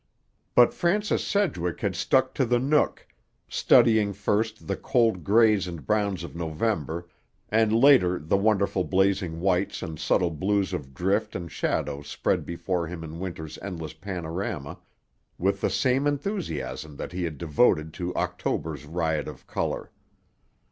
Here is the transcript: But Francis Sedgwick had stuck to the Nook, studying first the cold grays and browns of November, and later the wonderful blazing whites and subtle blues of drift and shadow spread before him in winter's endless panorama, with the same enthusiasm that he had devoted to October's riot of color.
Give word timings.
But 0.55 0.73
Francis 0.73 1.23
Sedgwick 1.23 1.81
had 1.81 1.95
stuck 1.95 2.33
to 2.33 2.43
the 2.43 2.57
Nook, 2.57 3.05
studying 3.47 4.13
first 4.13 4.65
the 4.65 4.75
cold 4.75 5.23
grays 5.23 5.67
and 5.67 5.85
browns 5.85 6.23
of 6.23 6.35
November, 6.35 7.07
and 7.49 7.71
later 7.71 8.17
the 8.17 8.35
wonderful 8.35 8.83
blazing 8.83 9.39
whites 9.41 9.83
and 9.83 9.99
subtle 9.99 10.31
blues 10.31 10.73
of 10.73 10.95
drift 10.95 11.35
and 11.35 11.51
shadow 11.51 12.01
spread 12.01 12.47
before 12.47 12.87
him 12.87 13.03
in 13.03 13.19
winter's 13.19 13.59
endless 13.59 13.93
panorama, 13.93 14.79
with 15.37 15.61
the 15.61 15.69
same 15.69 16.07
enthusiasm 16.07 16.95
that 16.95 17.11
he 17.11 17.23
had 17.25 17.37
devoted 17.37 17.93
to 17.93 18.11
October's 18.15 18.85
riot 18.87 19.27
of 19.27 19.45
color. 19.45 19.91